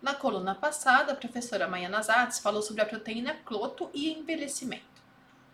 Na 0.00 0.14
coluna 0.14 0.54
passada, 0.54 1.12
a 1.12 1.16
professora 1.16 1.66
Maiana 1.66 2.00
Zatz 2.00 2.38
falou 2.38 2.62
sobre 2.62 2.82
a 2.82 2.86
proteína 2.86 3.34
cloto 3.44 3.90
e 3.92 4.12
envelhecimento. 4.12 5.02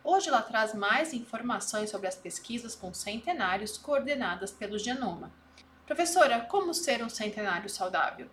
Hoje 0.02 0.28
ela 0.28 0.42
traz 0.42 0.74
mais 0.74 1.14
informações 1.14 1.88
sobre 1.88 2.06
as 2.06 2.14
pesquisas 2.14 2.74
com 2.74 2.92
centenários 2.92 3.78
coordenadas 3.78 4.50
pelo 4.52 4.78
Genoma. 4.78 5.32
Professora, 5.86 6.40
como 6.40 6.74
ser 6.74 7.02
um 7.02 7.08
centenário 7.08 7.70
saudável? 7.70 8.28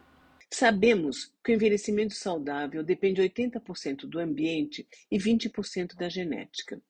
Sabemos 0.49 1.33
que 1.41 1.53
o 1.53 1.55
envelhecimento 1.55 2.13
saudável 2.13 2.83
depende 2.83 3.21
80% 3.21 4.01
do 4.05 4.19
ambiente 4.19 4.85
e 5.09 5.17
20% 5.17 5.95
da 5.95 6.09
genética. 6.09 6.81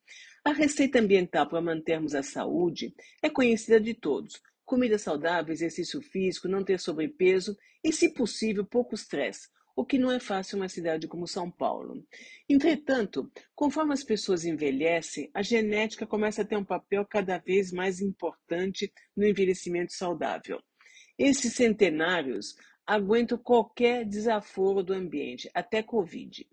A 0.43 0.51
receita 0.51 0.97
ambiental 0.97 1.47
para 1.47 1.61
mantermos 1.61 2.15
a 2.15 2.23
saúde 2.23 2.91
é 3.21 3.29
conhecida 3.29 3.79
de 3.79 3.93
todos, 3.93 4.41
comida 4.71 4.97
saudável, 4.97 5.51
exercício 5.51 6.01
físico, 6.01 6.47
não 6.47 6.63
ter 6.63 6.79
sobrepeso 6.79 7.57
e, 7.83 7.91
se 7.91 8.13
possível, 8.13 8.65
pouco 8.65 8.95
estresse, 8.95 9.49
o 9.75 9.83
que 9.83 9.97
não 9.97 10.09
é 10.09 10.17
fácil 10.17 10.55
em 10.55 10.61
uma 10.61 10.69
cidade 10.69 11.09
como 11.09 11.27
São 11.27 11.51
Paulo. 11.51 12.07
Entretanto, 12.47 13.29
conforme 13.53 13.91
as 13.91 14.01
pessoas 14.01 14.45
envelhecem, 14.45 15.29
a 15.33 15.41
genética 15.41 16.07
começa 16.07 16.41
a 16.41 16.45
ter 16.45 16.55
um 16.55 16.63
papel 16.63 17.05
cada 17.05 17.37
vez 17.37 17.73
mais 17.73 17.99
importante 17.99 18.89
no 19.13 19.27
envelhecimento 19.27 19.91
saudável. 19.91 20.57
Esses 21.19 21.53
centenários 21.53 22.55
aguentam 22.87 23.37
qualquer 23.37 24.05
desaforo 24.05 24.81
do 24.81 24.93
ambiente, 24.93 25.51
até 25.53 25.83
Covid. 25.83 26.47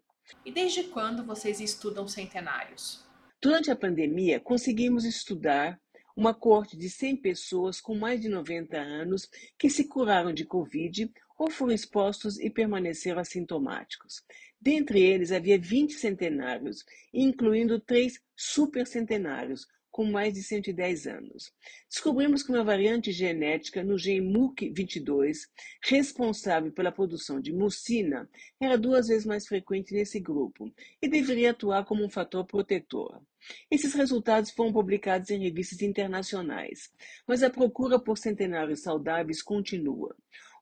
E 0.44 0.50
desde 0.50 0.82
quando 0.88 1.24
vocês 1.24 1.60
estudam 1.60 2.08
centenários? 2.08 3.06
Durante 3.40 3.70
a 3.70 3.76
pandemia, 3.76 4.40
conseguimos 4.40 5.04
estudar 5.04 5.80
uma 6.18 6.34
corte 6.34 6.76
de 6.76 6.90
100 6.90 7.18
pessoas 7.18 7.80
com 7.80 7.94
mais 7.94 8.20
de 8.20 8.28
90 8.28 8.76
anos 8.76 9.30
que 9.56 9.70
se 9.70 9.84
curaram 9.84 10.32
de 10.32 10.44
Covid 10.44 11.08
ou 11.38 11.48
foram 11.48 11.72
expostos 11.72 12.40
e 12.40 12.50
permaneceram 12.50 13.20
assintomáticos. 13.20 14.24
Dentre 14.60 15.00
eles 15.00 15.30
havia 15.30 15.56
20 15.56 15.92
centenários, 15.92 16.84
incluindo 17.14 17.78
três 17.78 18.20
supercentenários, 18.34 19.68
com 19.98 20.04
mais 20.04 20.32
de 20.32 20.44
110 20.44 21.08
anos. 21.08 21.52
Descobrimos 21.90 22.44
que 22.44 22.52
uma 22.52 22.62
variante 22.62 23.10
genética 23.10 23.82
no 23.82 23.98
gene 23.98 24.32
MUC22, 24.32 25.38
responsável 25.82 26.70
pela 26.70 26.92
produção 26.92 27.40
de 27.40 27.52
mucina, 27.52 28.30
era 28.60 28.78
duas 28.78 29.08
vezes 29.08 29.26
mais 29.26 29.48
frequente 29.48 29.92
nesse 29.92 30.20
grupo 30.20 30.72
e 31.02 31.08
deveria 31.08 31.50
atuar 31.50 31.84
como 31.84 32.04
um 32.04 32.08
fator 32.08 32.46
protetor. 32.46 33.20
Esses 33.68 33.92
resultados 33.92 34.52
foram 34.52 34.72
publicados 34.72 35.30
em 35.30 35.42
revistas 35.42 35.82
internacionais, 35.82 36.92
mas 37.26 37.42
a 37.42 37.50
procura 37.50 37.98
por 37.98 38.18
centenários 38.18 38.82
saudáveis 38.82 39.42
continua. 39.42 40.14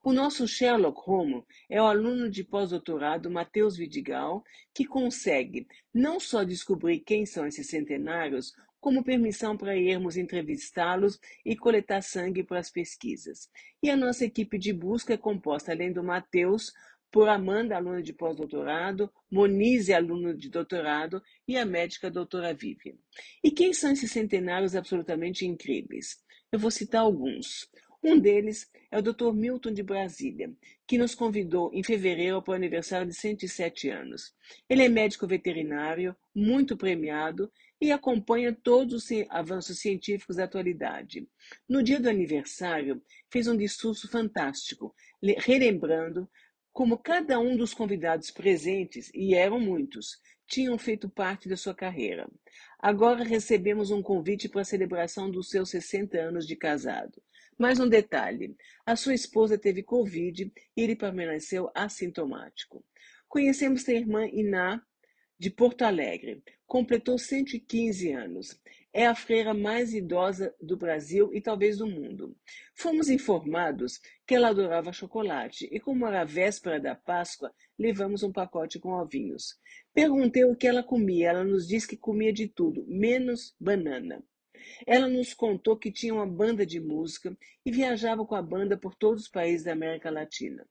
O 0.03 0.13
nosso 0.13 0.47
Sherlock 0.47 1.01
Holmes 1.01 1.43
é 1.69 1.81
o 1.81 1.85
aluno 1.85 2.29
de 2.29 2.43
pós-doutorado 2.43 3.29
Matheus 3.29 3.75
Vidigal, 3.75 4.43
que 4.73 4.85
consegue 4.85 5.67
não 5.93 6.19
só 6.19 6.43
descobrir 6.43 7.01
quem 7.01 7.25
são 7.25 7.45
esses 7.45 7.67
centenários, 7.67 8.53
como 8.87 9.03
permissão 9.03 9.57
para 9.57 9.75
irmos 9.75 10.15
entrevistá-los 10.15 11.19
e 11.45 11.57
coletar 11.57 12.01
sangue 12.01 12.41
para 12.41 12.59
as 12.59 12.71
pesquisas. 12.71 13.49
E 13.83 13.89
a 13.89 13.97
nossa 13.97 14.23
equipe 14.23 14.57
de 14.57 14.71
busca 14.71 15.13
é 15.13 15.17
composta, 15.17 15.73
além 15.73 15.91
do 15.91 16.01
Matheus, 16.01 16.71
por 17.11 17.27
Amanda, 17.27 17.75
aluna 17.75 18.01
de 18.01 18.13
pós-doutorado, 18.13 19.11
Monize, 19.29 19.93
aluna 19.93 20.33
de 20.33 20.49
doutorado, 20.49 21.21
e 21.45 21.57
a 21.57 21.65
médica 21.65 22.09
doutora 22.09 22.53
Vivian. 22.53 22.95
E 23.43 23.51
quem 23.51 23.73
são 23.73 23.91
esses 23.91 24.09
centenários 24.09 24.73
absolutamente 24.73 25.45
incríveis? 25.45 26.23
Eu 26.49 26.57
vou 26.57 26.71
citar 26.71 27.01
alguns. 27.01 27.69
Um 28.01 28.17
deles 28.17 28.71
é 28.89 28.97
o 28.97 29.01
Dr. 29.01 29.33
Milton 29.33 29.73
de 29.73 29.83
Brasília, 29.83 30.49
que 30.87 30.97
nos 30.97 31.13
convidou 31.13 31.71
em 31.73 31.83
fevereiro 31.83 32.41
para 32.41 32.53
o 32.53 32.55
aniversário 32.55 33.05
de 33.05 33.13
107 33.13 33.89
anos. 33.89 34.33
Ele 34.69 34.83
é 34.83 34.87
médico 34.87 35.27
veterinário, 35.27 36.15
muito 36.33 36.77
premiado 36.77 37.51
e 37.79 37.91
acompanha 37.91 38.53
todos 38.53 39.05
os 39.05 39.09
avanços 39.29 39.79
científicos 39.79 40.37
da 40.37 40.45
atualidade. 40.45 41.27
No 41.67 41.83
dia 41.83 41.99
do 41.99 42.09
aniversário, 42.09 43.01
fez 43.29 43.47
um 43.47 43.55
discurso 43.55 44.09
fantástico, 44.09 44.95
relembrando 45.21 46.29
como 46.73 46.97
cada 46.97 47.39
um 47.39 47.57
dos 47.57 47.73
convidados 47.73 48.29
presentes, 48.29 49.09
e 49.13 49.33
eram 49.33 49.59
muitos, 49.59 50.19
tinham 50.47 50.77
feito 50.77 51.09
parte 51.09 51.49
da 51.49 51.57
sua 51.57 51.73
carreira. 51.73 52.29
Agora 52.79 53.23
recebemos 53.23 53.89
um 53.89 54.01
convite 54.01 54.47
para 54.47 54.61
a 54.61 54.65
celebração 54.65 55.29
dos 55.29 55.49
seus 55.49 55.69
60 55.71 56.17
anos 56.17 56.45
de 56.45 56.55
casado. 56.55 57.21
Mais 57.57 57.79
um 57.79 57.89
detalhe: 57.89 58.55
a 58.85 58.95
sua 58.95 59.15
esposa 59.15 59.57
teve 59.57 59.81
Covid 59.81 60.51
e 60.75 60.81
ele 60.81 60.95
permaneceu 60.95 61.71
assintomático. 61.73 62.85
Conhecemos 63.27 63.83
sua 63.83 63.93
irmã 63.93 64.27
Iná, 64.27 64.81
de 65.39 65.49
Porto 65.49 65.83
Alegre. 65.83 66.43
Completou 66.65 67.17
115 67.17 68.11
anos. 68.11 68.59
É 68.91 69.05
a 69.05 69.13
freira 69.13 69.53
mais 69.53 69.93
idosa 69.93 70.55
do 70.59 70.75
Brasil 70.75 71.31
e 71.33 71.39
talvez 71.39 71.77
do 71.77 71.85
mundo. 71.85 72.35
Fomos 72.73 73.09
informados 73.09 73.99
que 74.25 74.33
ela 74.33 74.49
adorava 74.49 74.91
chocolate 74.91 75.69
e, 75.71 75.79
como 75.79 76.07
era 76.07 76.21
a 76.21 76.25
véspera 76.25 76.79
da 76.79 76.95
Páscoa, 76.95 77.53
levamos 77.77 78.23
um 78.23 78.31
pacote 78.31 78.79
com 78.79 78.89
ovinhos. 78.89 79.59
Perguntei 79.93 80.43
o 80.45 80.55
que 80.55 80.67
ela 80.67 80.81
comia. 80.81 81.29
Ela 81.29 81.43
nos 81.43 81.67
disse 81.67 81.87
que 81.87 81.97
comia 81.97 82.33
de 82.33 82.47
tudo, 82.47 82.85
menos 82.87 83.55
banana. 83.59 84.23
Ela 84.85 85.07
nos 85.07 85.33
contou 85.33 85.77
que 85.77 85.91
tinha 85.91 86.13
uma 86.13 86.25
banda 86.25 86.65
de 86.65 86.79
música 86.79 87.37
e 87.65 87.71
viajava 87.71 88.25
com 88.25 88.35
a 88.35 88.41
banda 88.41 88.77
por 88.77 88.95
todos 88.95 89.23
os 89.23 89.29
países 89.29 89.63
da 89.63 89.73
América 89.73 90.09
Latina. 90.09 90.67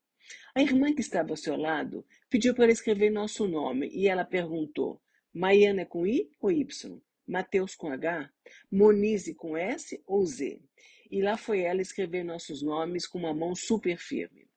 A 0.54 0.62
irmã 0.62 0.94
que 0.94 1.00
estava 1.00 1.30
ao 1.30 1.36
seu 1.36 1.56
lado 1.56 2.06
pediu 2.30 2.54
para 2.54 2.72
escrever 2.72 3.10
nosso 3.10 3.46
nome 3.46 3.88
e 3.88 4.08
ela 4.08 4.24
perguntou: 4.24 5.00
Maiana 5.32 5.84
com 5.84 6.06
I 6.06 6.30
ou 6.40 6.50
Y? 6.50 7.00
Mateus 7.26 7.74
com 7.74 7.90
H? 7.90 8.30
Monize 8.70 9.34
com 9.34 9.56
S 9.56 10.00
ou 10.06 10.24
Z? 10.24 10.60
E 11.10 11.22
lá 11.22 11.36
foi 11.36 11.60
ela 11.60 11.82
escrever 11.82 12.24
nossos 12.24 12.62
nomes 12.62 13.06
com 13.06 13.18
uma 13.18 13.34
mão 13.34 13.54
super 13.54 13.98
firme. 13.98 14.48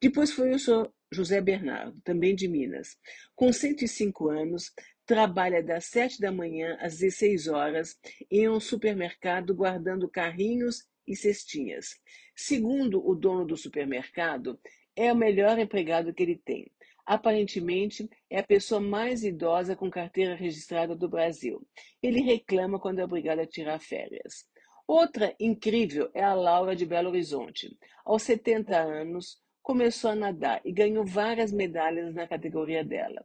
Depois 0.00 0.32
foi 0.32 0.50
o 0.50 0.58
senhor 0.58 0.92
José 1.12 1.40
Bernardo, 1.40 2.00
também 2.02 2.34
de 2.34 2.48
Minas. 2.48 2.98
Com 3.34 3.52
105 3.52 4.28
anos, 4.28 4.72
trabalha 5.06 5.62
das 5.62 5.86
7 5.86 6.20
da 6.20 6.32
manhã 6.32 6.76
às 6.80 6.98
16 6.98 7.48
horas 7.48 7.98
em 8.30 8.48
um 8.48 8.58
supermercado 8.58 9.54
guardando 9.54 10.08
carrinhos 10.08 10.84
e 11.06 11.14
cestinhas. 11.14 12.00
Segundo 12.34 13.06
o 13.06 13.14
dono 13.14 13.46
do 13.46 13.56
supermercado, 13.56 14.58
é 14.96 15.12
o 15.12 15.16
melhor 15.16 15.58
empregado 15.58 16.12
que 16.12 16.22
ele 16.22 16.36
tem. 16.36 16.70
Aparentemente, 17.06 18.08
é 18.30 18.38
a 18.38 18.42
pessoa 18.42 18.80
mais 18.80 19.24
idosa 19.24 19.76
com 19.76 19.90
carteira 19.90 20.34
registrada 20.34 20.96
do 20.96 21.08
Brasil. 21.08 21.66
Ele 22.02 22.20
reclama 22.20 22.80
quando 22.80 23.00
é 23.00 23.04
obrigado 23.04 23.40
a 23.40 23.46
tirar 23.46 23.78
férias. 23.78 24.46
Outra 24.86 25.34
incrível 25.38 26.10
é 26.14 26.22
a 26.22 26.34
Laura 26.34 26.74
de 26.74 26.86
Belo 26.86 27.10
Horizonte. 27.10 27.76
Aos 28.04 28.22
70 28.22 28.76
anos, 28.76 29.38
começou 29.62 30.10
a 30.10 30.14
nadar 30.14 30.60
e 30.64 30.72
ganhou 30.72 31.04
várias 31.06 31.52
medalhas 31.52 32.14
na 32.14 32.26
categoria 32.26 32.84
dela. 32.84 33.22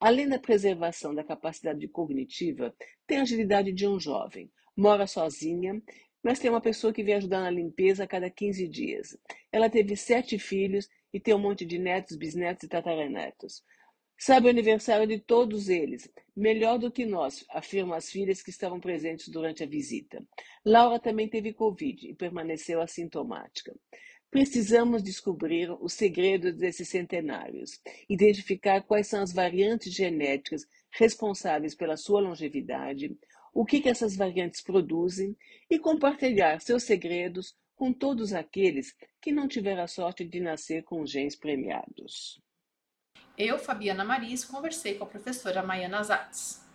Além 0.00 0.28
da 0.28 0.38
preservação 0.38 1.14
da 1.14 1.24
capacidade 1.24 1.86
cognitiva, 1.88 2.74
tem 3.06 3.18
a 3.18 3.22
agilidade 3.22 3.72
de 3.72 3.86
um 3.86 3.98
jovem. 3.98 4.50
Mora 4.76 5.06
sozinha, 5.06 5.82
mas 6.22 6.38
tem 6.38 6.50
uma 6.50 6.60
pessoa 6.60 6.92
que 6.92 7.02
vem 7.02 7.14
ajudar 7.14 7.40
na 7.40 7.50
limpeza 7.50 8.04
a 8.04 8.06
cada 8.06 8.30
15 8.30 8.68
dias. 8.68 9.18
Ela 9.50 9.70
teve 9.70 9.96
sete 9.96 10.38
filhos 10.38 10.88
e 11.12 11.20
tem 11.20 11.34
um 11.34 11.38
monte 11.38 11.64
de 11.64 11.78
netos, 11.78 12.16
bisnetos 12.16 12.64
e 12.64 12.68
tataranetos. 12.68 13.62
Sabe 14.20 14.48
o 14.48 14.50
aniversário 14.50 15.06
de 15.06 15.20
todos 15.20 15.68
eles, 15.68 16.10
melhor 16.36 16.76
do 16.76 16.90
que 16.90 17.06
nós, 17.06 17.44
afirmam 17.50 17.96
as 17.96 18.10
filhas 18.10 18.42
que 18.42 18.50
estavam 18.50 18.80
presentes 18.80 19.28
durante 19.28 19.62
a 19.62 19.66
visita. 19.66 20.20
Laura 20.64 20.98
também 20.98 21.28
teve 21.28 21.52
Covid 21.52 22.08
e 22.08 22.14
permaneceu 22.14 22.80
assintomática. 22.80 23.72
Precisamos 24.28 25.04
descobrir 25.04 25.70
os 25.80 25.92
segredos 25.92 26.56
desses 26.56 26.88
centenários, 26.88 27.80
identificar 28.08 28.82
quais 28.82 29.06
são 29.06 29.22
as 29.22 29.32
variantes 29.32 29.94
genéticas 29.94 30.66
responsáveis 30.90 31.74
pela 31.74 31.96
sua 31.96 32.20
longevidade, 32.20 33.16
o 33.54 33.64
que, 33.64 33.80
que 33.80 33.88
essas 33.88 34.16
variantes 34.16 34.60
produzem 34.60 35.36
e 35.70 35.78
compartilhar 35.78 36.60
seus 36.60 36.82
segredos 36.82 37.56
com 37.78 37.92
todos 37.92 38.32
aqueles 38.32 38.92
que 39.22 39.30
não 39.30 39.46
tiveram 39.46 39.84
a 39.84 39.86
sorte 39.86 40.24
de 40.24 40.40
nascer 40.40 40.82
com 40.82 41.06
genes 41.06 41.36
premiados. 41.36 42.42
Eu, 43.36 43.56
Fabiana 43.56 44.04
Maris, 44.04 44.44
conversei 44.44 44.96
com 44.96 45.04
a 45.04 45.06
professora 45.06 45.62
Maiana 45.62 46.02
Zatz. 46.02 46.66